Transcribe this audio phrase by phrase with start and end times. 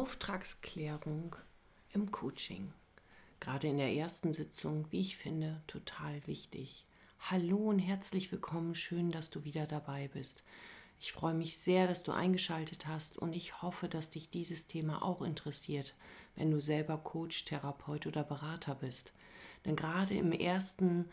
[0.00, 1.36] Auftragsklärung
[1.92, 2.72] im Coaching.
[3.38, 6.86] Gerade in der ersten Sitzung, wie ich finde, total wichtig.
[7.18, 10.42] Hallo und herzlich willkommen, schön, dass du wieder dabei bist.
[10.98, 15.02] Ich freue mich sehr, dass du eingeschaltet hast und ich hoffe, dass dich dieses Thema
[15.02, 15.94] auch interessiert,
[16.34, 19.12] wenn du selber Coach, Therapeut oder Berater bist.
[19.66, 21.10] Denn gerade im ersten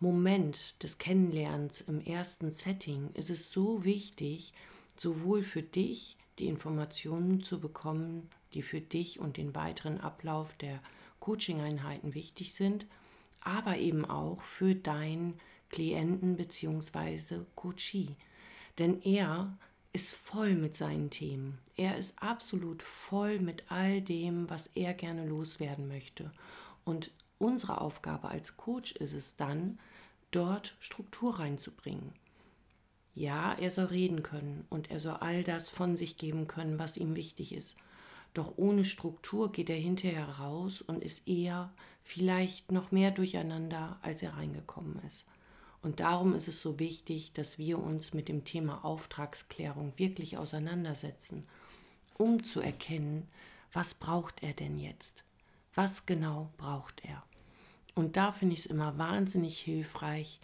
[0.00, 4.52] Moment des Kennenlernens, im ersten Setting ist es so wichtig,
[4.96, 10.80] sowohl für dich die Informationen zu bekommen, die für dich und den weiteren Ablauf der
[11.20, 12.86] Coaching-Einheiten wichtig sind,
[13.40, 15.38] aber eben auch für deinen
[15.70, 17.40] Klienten bzw.
[17.54, 18.16] Coachee.
[18.78, 19.56] Denn er
[19.92, 21.58] ist voll mit seinen Themen.
[21.76, 26.32] Er ist absolut voll mit all dem, was er gerne loswerden möchte.
[26.84, 29.78] Und unsere Aufgabe als Coach ist es dann,
[30.32, 32.12] dort Struktur reinzubringen.
[33.14, 36.96] Ja, er soll reden können und er soll all das von sich geben können, was
[36.96, 37.76] ihm wichtig ist.
[38.34, 44.22] Doch ohne Struktur geht er hinterher raus und ist eher vielleicht noch mehr durcheinander, als
[44.22, 45.24] er reingekommen ist.
[45.82, 51.46] Und darum ist es so wichtig, dass wir uns mit dem Thema Auftragsklärung wirklich auseinandersetzen,
[52.18, 53.28] um zu erkennen,
[53.72, 55.24] was braucht er denn jetzt?
[55.74, 57.22] Was genau braucht er?
[57.94, 60.40] Und da finde ich es immer wahnsinnig hilfreich,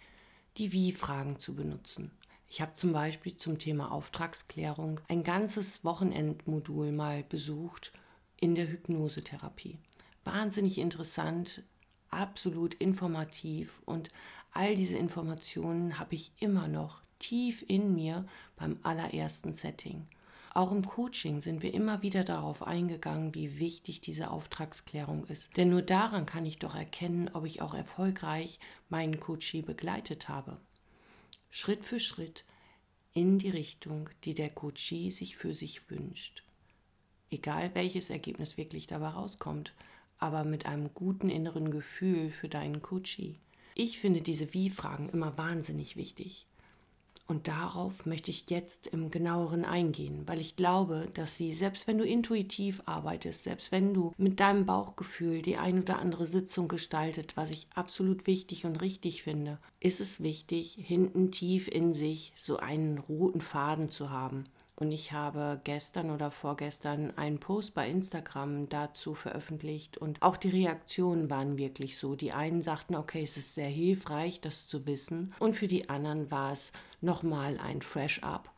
[0.57, 2.11] die Wie-Fragen zu benutzen.
[2.53, 7.93] Ich habe zum Beispiel zum Thema Auftragsklärung ein ganzes Wochenendmodul mal besucht
[8.35, 9.77] in der Hypnosetherapie.
[10.25, 11.63] Wahnsinnig interessant,
[12.09, 14.09] absolut informativ und
[14.51, 18.25] all diese Informationen habe ich immer noch tief in mir
[18.57, 20.05] beim allerersten Setting.
[20.53, 25.55] Auch im Coaching sind wir immer wieder darauf eingegangen, wie wichtig diese Auftragsklärung ist.
[25.55, 30.57] Denn nur daran kann ich doch erkennen, ob ich auch erfolgreich meinen Coachie begleitet habe.
[31.53, 32.45] Schritt für Schritt
[33.13, 36.43] in die Richtung, die der Coachee sich für sich wünscht.
[37.29, 39.73] Egal welches Ergebnis wirklich dabei rauskommt,
[40.17, 43.35] aber mit einem guten inneren Gefühl für deinen Coachee.
[43.75, 46.45] Ich finde diese Wie-Fragen immer wahnsinnig wichtig.
[47.31, 51.97] Und darauf möchte ich jetzt im genaueren eingehen, weil ich glaube, dass sie, selbst wenn
[51.97, 57.37] du intuitiv arbeitest, selbst wenn du mit deinem Bauchgefühl die ein oder andere Sitzung gestaltet,
[57.37, 62.57] was ich absolut wichtig und richtig finde, ist es wichtig, hinten tief in sich so
[62.57, 64.43] einen roten Faden zu haben.
[64.81, 70.49] Und ich habe gestern oder vorgestern einen Post bei Instagram dazu veröffentlicht und auch die
[70.49, 72.15] Reaktionen waren wirklich so.
[72.15, 75.35] Die einen sagten, okay, es ist sehr hilfreich, das zu wissen.
[75.37, 78.49] Und für die anderen war es nochmal ein Fresh-Up.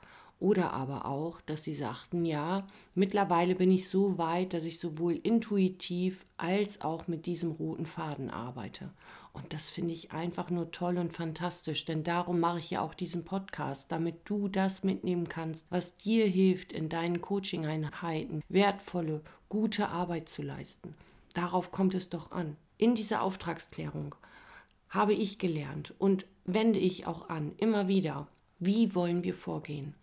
[0.44, 5.14] Oder aber auch, dass sie sagten, ja, mittlerweile bin ich so weit, dass ich sowohl
[5.14, 8.90] intuitiv als auch mit diesem roten Faden arbeite.
[9.32, 12.94] Und das finde ich einfach nur toll und fantastisch, denn darum mache ich ja auch
[12.94, 19.88] diesen Podcast, damit du das mitnehmen kannst, was dir hilft, in deinen Coaching-Einheiten wertvolle, gute
[19.88, 20.94] Arbeit zu leisten.
[21.34, 22.58] Darauf kommt es doch an.
[22.78, 24.14] In dieser Auftragsklärung
[24.90, 28.28] habe ich gelernt und wende ich auch an, immer wieder,
[28.60, 29.96] wie wollen wir vorgehen?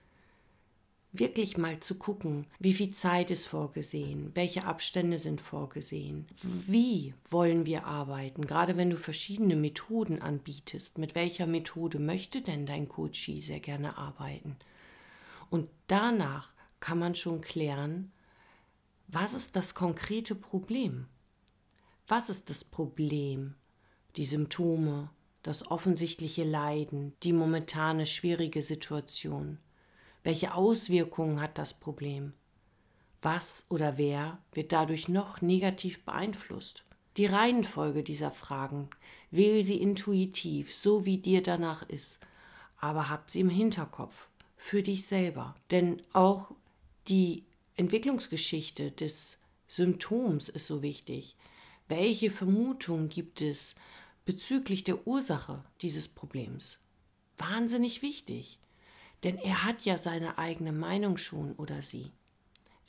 [1.12, 7.66] Wirklich mal zu gucken, wie viel Zeit ist vorgesehen, welche Abstände sind vorgesehen, wie wollen
[7.66, 13.40] wir arbeiten, gerade wenn du verschiedene Methoden anbietest, mit welcher Methode möchte denn dein Coachie
[13.40, 14.56] sehr gerne arbeiten.
[15.50, 18.12] Und danach kann man schon klären,
[19.08, 21.06] was ist das konkrete Problem?
[22.06, 23.54] Was ist das Problem?
[24.16, 25.10] Die Symptome,
[25.42, 29.58] das offensichtliche Leiden, die momentane schwierige Situation.
[30.22, 32.34] Welche Auswirkungen hat das Problem?
[33.22, 36.84] Was oder wer wird dadurch noch negativ beeinflusst?
[37.16, 38.88] Die Reihenfolge dieser Fragen
[39.30, 42.18] wähle sie intuitiv, so wie dir danach ist,
[42.78, 45.54] aber hab sie im Hinterkopf für dich selber.
[45.70, 46.52] Denn auch
[47.08, 47.44] die
[47.76, 49.38] Entwicklungsgeschichte des
[49.68, 51.36] Symptoms ist so wichtig.
[51.88, 53.74] Welche Vermutung gibt es
[54.24, 56.78] bezüglich der Ursache dieses Problems?
[57.38, 58.58] Wahnsinnig wichtig.
[59.24, 62.12] Denn er hat ja seine eigene Meinung schon oder sie.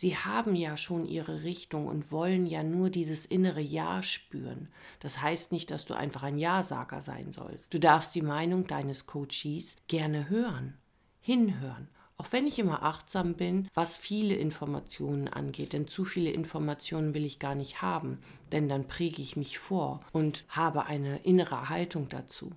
[0.01, 4.69] Sie haben ja schon ihre Richtung und wollen ja nur dieses innere Ja spüren.
[4.99, 7.71] Das heißt nicht, dass du einfach ein Ja-Sager sein sollst.
[7.71, 10.75] Du darfst die Meinung deines Coaches gerne hören,
[11.19, 11.87] hinhören.
[12.17, 17.25] Auch wenn ich immer achtsam bin, was viele Informationen angeht, denn zu viele Informationen will
[17.25, 18.19] ich gar nicht haben,
[18.51, 22.51] denn dann präge ich mich vor und habe eine innere Haltung dazu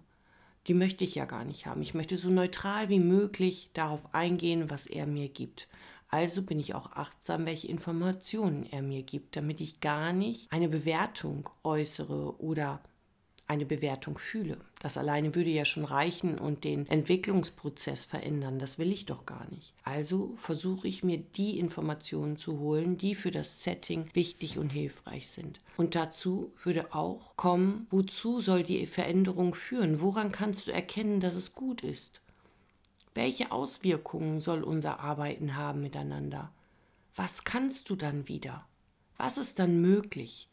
[0.67, 1.83] die möchte ich ja gar nicht haben.
[1.83, 5.69] Ich möchte so neutral wie möglich darauf eingehen, was er mir gibt.
[6.09, 10.69] Also bin ich auch achtsam, welche Informationen er mir gibt, damit ich gar nicht eine
[10.69, 12.81] Bewertung äußere oder
[13.47, 14.57] eine Bewertung fühle.
[14.81, 18.59] Das alleine würde ja schon reichen und den Entwicklungsprozess verändern.
[18.59, 19.75] Das will ich doch gar nicht.
[19.83, 25.29] Also versuche ich mir die Informationen zu holen, die für das Setting wichtig und hilfreich
[25.31, 25.61] sind.
[25.77, 30.01] Und dazu würde auch kommen, wozu soll die Veränderung führen?
[30.01, 32.21] Woran kannst du erkennen, dass es gut ist?
[33.15, 36.51] Welche Auswirkungen soll unser Arbeiten haben miteinander?
[37.15, 38.67] Was kannst du dann wieder?
[39.17, 40.49] Was ist dann möglich?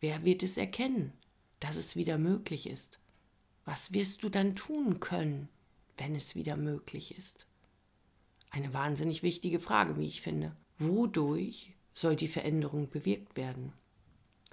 [0.00, 1.12] Wer wird es erkennen?
[1.62, 2.98] Dass es wieder möglich ist?
[3.64, 5.48] Was wirst du dann tun können,
[5.96, 7.46] wenn es wieder möglich ist?
[8.50, 10.56] Eine wahnsinnig wichtige Frage, wie ich finde.
[10.78, 13.72] Wodurch soll die Veränderung bewirkt werden?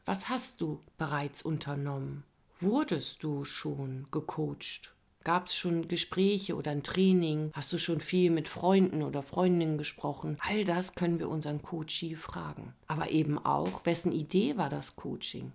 [0.05, 2.23] Was hast du bereits unternommen?
[2.59, 4.93] Wurdest du schon gecoacht?
[5.23, 7.51] Gab es schon Gespräche oder ein Training?
[7.53, 10.37] Hast du schon viel mit Freunden oder Freundinnen gesprochen?
[10.41, 12.73] All das können wir unseren Coachie fragen.
[12.87, 15.51] Aber eben auch, wessen Idee war das Coaching?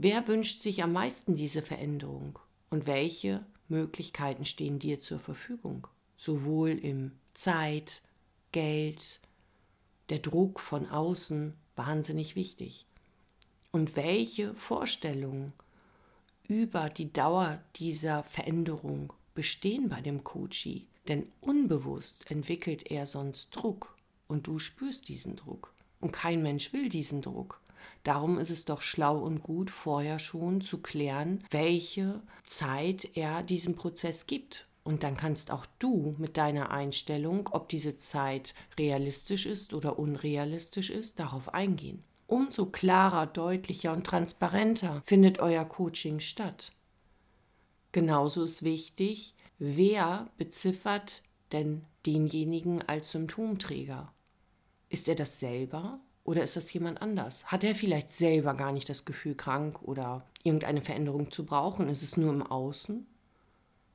[0.00, 2.38] Wer wünscht sich am meisten diese Veränderung
[2.70, 5.88] und welche Möglichkeiten stehen dir zur Verfügung?
[6.16, 8.00] Sowohl im Zeit,
[8.52, 9.18] Geld,
[10.08, 12.86] der Druck von außen, wahnsinnig wichtig.
[13.72, 15.52] Und welche Vorstellungen
[16.46, 20.86] über die Dauer dieser Veränderung bestehen bei dem Coachie?
[21.08, 23.96] Denn unbewusst entwickelt er sonst Druck
[24.28, 25.72] und du spürst diesen Druck.
[26.00, 27.60] Und kein Mensch will diesen Druck.
[28.02, 33.74] Darum ist es doch schlau und gut, vorher schon zu klären, welche Zeit er diesem
[33.74, 34.66] Prozess gibt.
[34.84, 40.88] Und dann kannst auch du mit deiner Einstellung, ob diese Zeit realistisch ist oder unrealistisch
[40.88, 42.02] ist, darauf eingehen.
[42.26, 46.72] Umso klarer, deutlicher und transparenter findet euer Coaching statt.
[47.92, 51.22] Genauso ist wichtig, wer beziffert
[51.52, 54.12] denn denjenigen als Symptomträger?
[54.88, 57.46] Ist er das selber oder ist das jemand anders?
[57.46, 61.88] Hat er vielleicht selber gar nicht das Gefühl, krank oder irgendeine Veränderung zu brauchen?
[61.88, 63.06] Ist es nur im Außen?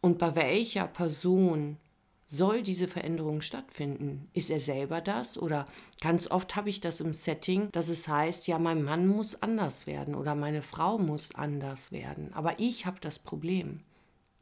[0.02, 1.78] Und bei welcher Person
[2.26, 4.30] soll diese Veränderung stattfinden?
[4.34, 5.38] Ist er selber das?
[5.38, 5.68] Oder
[6.02, 9.86] ganz oft habe ich das im Setting, dass es heißt, ja, mein Mann muss anders
[9.86, 12.34] werden oder meine Frau muss anders werden.
[12.34, 13.82] Aber ich habe das Problem.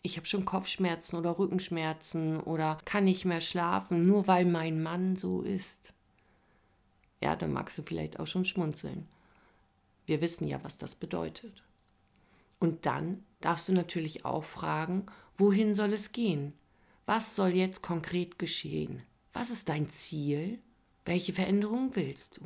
[0.01, 5.17] Ich habe schon Kopfschmerzen oder Rückenschmerzen oder kann nicht mehr schlafen, nur weil mein Mann
[5.17, 5.93] so ist.
[7.21, 9.07] Ja, dann magst du vielleicht auch schon schmunzeln.
[10.05, 11.63] Wir wissen ja, was das bedeutet.
[12.59, 16.53] Und dann darfst du natürlich auch fragen, wohin soll es gehen?
[17.05, 19.03] Was soll jetzt konkret geschehen?
[19.33, 20.59] Was ist dein Ziel?
[21.05, 22.41] Welche Veränderung willst du?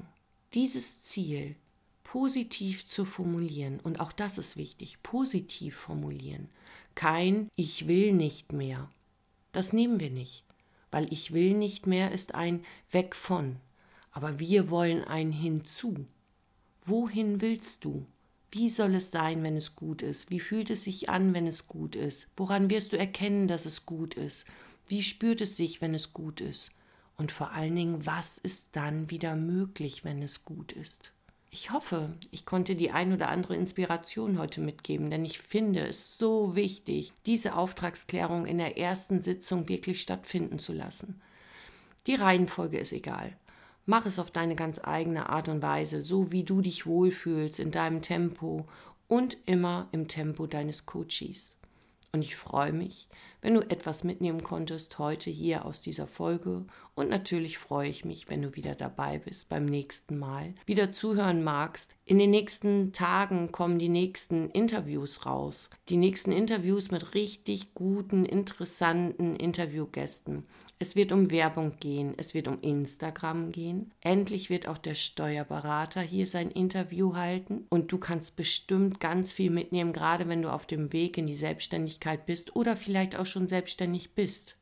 [0.54, 1.56] Dieses Ziel
[2.04, 6.50] positiv zu formulieren, und auch das ist wichtig, positiv formulieren.
[6.94, 8.90] Kein Ich will nicht mehr.
[9.52, 10.46] Das nehmen wir nicht,
[10.92, 13.58] weil Ich will nicht mehr ist ein Weg von.
[14.16, 16.06] Aber wir wollen ein Hinzu.
[16.86, 18.08] Wohin willst du?
[18.50, 20.30] Wie soll es sein, wenn es gut ist?
[20.30, 22.30] Wie fühlt es sich an, wenn es gut ist?
[22.38, 24.46] Woran wirst du erkennen, dass es gut ist?
[24.88, 26.72] Wie spürt es sich, wenn es gut ist?
[27.18, 31.12] Und vor allen Dingen, was ist dann wieder möglich, wenn es gut ist?
[31.52, 36.18] Ich hoffe, ich konnte die ein oder andere Inspiration heute mitgeben, denn ich finde es
[36.18, 41.22] so wichtig, diese Auftragsklärung in der ersten Sitzung wirklich stattfinden zu lassen.
[42.08, 43.36] Die Reihenfolge ist egal.
[43.86, 47.72] Mach es auf deine ganz eigene Art und Weise, so wie du dich wohlfühlst, in
[47.72, 48.66] deinem Tempo
[49.08, 51.58] und immer im Tempo deines Coaches.
[52.12, 53.08] Und ich freue mich,
[53.46, 56.66] wenn du etwas mitnehmen konntest heute hier aus dieser Folge.
[56.96, 61.44] Und natürlich freue ich mich, wenn du wieder dabei bist beim nächsten Mal, wieder zuhören
[61.44, 61.94] magst.
[62.06, 65.70] In den nächsten Tagen kommen die nächsten Interviews raus.
[65.90, 70.46] Die nächsten Interviews mit richtig guten, interessanten Interviewgästen.
[70.78, 73.94] Es wird um Werbung gehen, es wird um Instagram gehen.
[74.02, 79.52] Endlich wird auch der Steuerberater hier sein Interview halten und du kannst bestimmt ganz viel
[79.52, 83.48] mitnehmen, gerade wenn du auf dem Weg in die Selbstständigkeit bist oder vielleicht auch schon
[83.50, 84.56] selbstständig bist.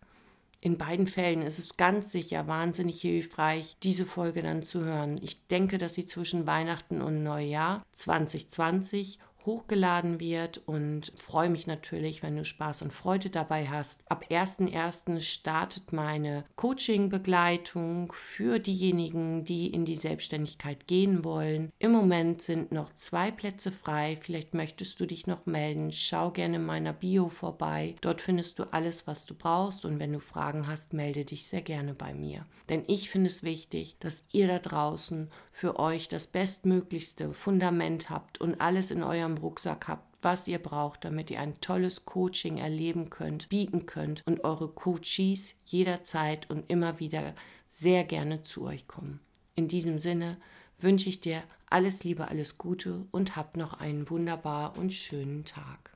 [0.60, 5.18] In beiden Fällen ist es ganz sicher wahnsinnig hilfreich, diese Folge dann zu hören.
[5.22, 12.23] Ich denke, dass sie zwischen Weihnachten und Neujahr 2020 hochgeladen wird und freue mich natürlich,
[12.23, 14.03] wenn du Spaß und Freude dabei hast.
[14.09, 15.19] Ab 1.1.
[15.19, 21.71] startet meine Coaching-Begleitung für diejenigen, die in die Selbstständigkeit gehen wollen.
[21.79, 24.17] Im Moment sind noch zwei Plätze frei.
[24.21, 25.91] Vielleicht möchtest du dich noch melden.
[25.91, 27.95] Schau gerne in meiner Bio vorbei.
[28.01, 31.62] Dort findest du alles, was du brauchst und wenn du Fragen hast, melde dich sehr
[31.62, 32.45] gerne bei mir.
[32.69, 38.39] Denn ich finde es wichtig, dass ihr da draußen für euch das bestmöglichste Fundament habt
[38.39, 42.58] und alles in eurem eurem Rucksack habt, was ihr braucht, damit ihr ein tolles Coaching
[42.58, 47.34] erleben könnt, bieten könnt und eure Coaches jederzeit und immer wieder
[47.68, 49.20] sehr gerne zu euch kommen.
[49.56, 50.38] In diesem Sinne
[50.80, 55.92] wünsche ich dir Alles Liebe, alles Gute und habt noch einen wunderbar und schönen Tag.